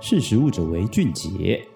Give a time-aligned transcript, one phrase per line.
[0.00, 1.66] 识时务者为俊杰。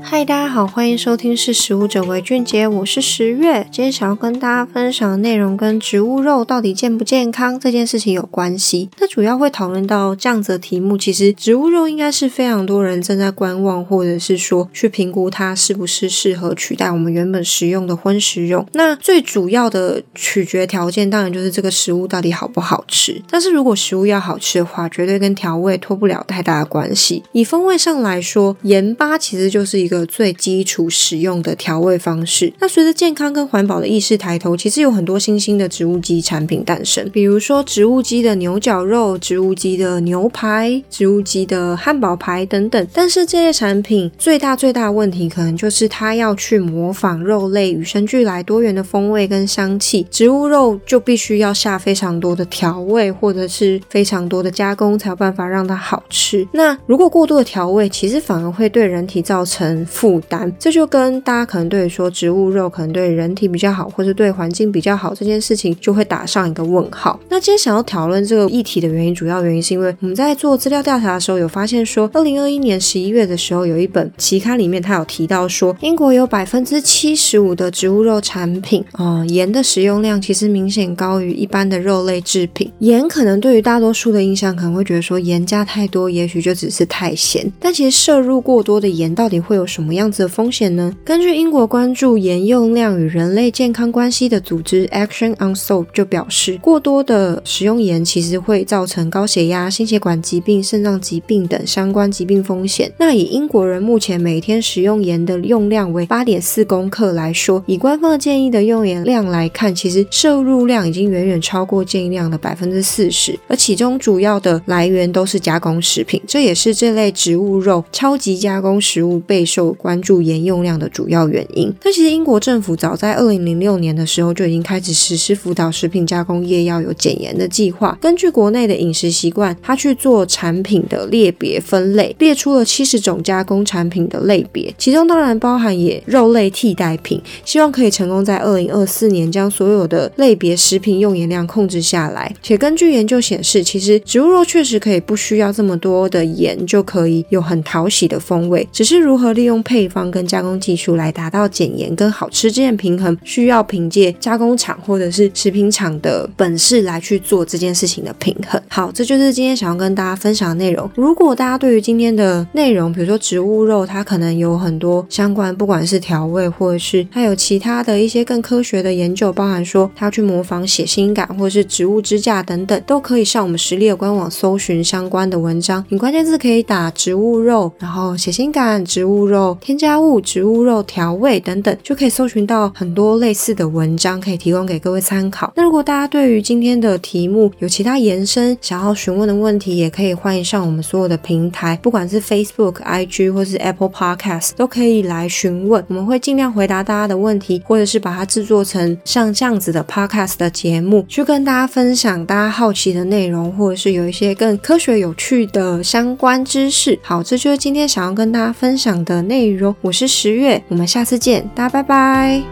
[0.00, 3.66] 嗨，大家好，欢迎收听《识食物者为俊杰》，我是十月。
[3.70, 8.88] 今天想要跟大家分享的内容跟植物肉到底健不健康这件事情有关系。
[9.00, 18.64] 那主要会讨论到这样子的题目，其实植物肉应该是非常多人正在观望，或者是说去评估它是不是适合取代我们原本食用的荤食肉。
[18.74, 23.20] 那最主要的取决条件，当然就是这个食物到底好不好吃。
[23.28, 27.24] 但是如果食物要好吃的话，绝对跟调味脱不了太大的关系。
[27.32, 30.08] 以风味上来说，盐巴其实就是一一个。
[30.18, 32.52] 最基础使用的调味方式。
[32.58, 42.84] 那随着健康跟环保的意识抬头，其实有很多新兴的植物基产品诞生，比如说植物基的牛绞肉、植物基的牛排、植物基的汉堡排等等。
[42.92, 56.48] 但是这些产品最大最大的问题，可能就是它要去模仿肉类与生俱来多元的风味跟香气，植物肉就必须要下非常多的调味，或者是非常多的加工，才有办法让它好吃。
[56.52, 67.18] 那如果过度的调味，其实反而会对人体造成负担，这就跟大家可能对于说植物肉可能对人体比较好，或是对环境比较好这件事情，就会打上一个问号。
[67.28, 82.70] 那今天想要讨论这个议题的原因，主要原因是因为我们在做资料调查的时候，有发现说，二零二一年十一月的时候，有一本期刊里面，它有提到说，英国有百分之七十五的植物肉产品，啊、盐的使用量其实明显高于一般的肉类制品。
[82.80, 87.50] 盐可能对于大多数的印象，可能会觉得说盐加太多，也许就只是太咸。
[87.60, 90.92] 但其实摄入过多的盐，到底会有什么样子的风险呢？
[91.04, 102.90] 根据英国关注盐用量与人类健康关系的组织 Action on Salt 就表示，过多的食用盐其实会造成高血压、心血管疾病、肾脏疾病等相关疾病风险。
[102.98, 119.88] 那以英国人目前每天食用盐的用量为八点四公克来说，以官方建议的用盐量来看，其实摄入量已经远远超过建议量的百分之四十，而其中主要的来源都是加工食品，这也是这类植物肉超级加工食物备受关。
[119.88, 121.72] 关注盐用量的主要原因。
[121.82, 127.96] 但其实英国政府早在二零零六年的时候就已经开始实施辅导食品加工业要有减盐的计划。
[128.02, 137.22] 根据国内的饮食习惯，他去做产品的列别分类，列出了七十种加工产品的类别，其中当然包含也肉类替代品。
[137.46, 142.30] 希望可以成功在二零二四年将所有的类别食品用盐量控制下来。
[142.42, 158.60] 且根据研究显示，其实植物肉确实可以不需要这么多的盐就可以有很讨喜的风味，只是如何利用用配方跟加工技术来达到减盐跟好吃之间平衡，需要凭借加工厂或者是食品厂的本事来去做这件事情的平衡。
[158.68, 160.88] 好，这就是今天想要跟大家分享的内容。
[160.94, 175.84] 如果大家对于今天的内容，比如说植物肉，它可能有很多相关，不管是调味或者是还有其他的一些更科学的研究，包含说它要去模仿血腥感或者是植物支架等等，都可以上我们食力的官网搜寻相关的文章。
[175.88, 185.52] 你关键字可以打植物肉，然后血腥感、植物肉添加物、植物肉调味等等，就可以搜寻到很多类似的文章，可以提供给各位参考。
[185.56, 206.98] 那如果大家对于今天的题目有其他延伸想要询问的问题，也可以欢迎上我们所有的平台，不管是 Facebook、IG 或是 Apple Podcast，都可以来询问，我们会尽量回答大家的问题，或者是把它制作成像这样子的 Podcast 的节目，去跟大家分享大家好奇的内容，或者是有一些更科学有趣的相关知识。
[207.02, 209.76] 好，这就是今天想要跟大家分享的内容。
[209.82, 212.42] 我是十月，我们下次见，大家拜拜。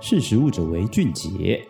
[0.00, 1.66] 识时务者为俊杰。